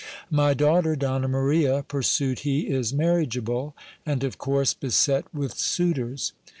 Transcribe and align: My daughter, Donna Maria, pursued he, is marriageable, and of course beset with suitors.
My 0.31 0.55
daughter, 0.55 0.95
Donna 0.95 1.27
Maria, 1.27 1.85
pursued 1.87 2.39
he, 2.39 2.61
is 2.61 2.91
marriageable, 2.91 3.75
and 4.03 4.23
of 4.23 4.39
course 4.39 4.73
beset 4.73 5.31
with 5.31 5.59
suitors. 5.59 6.33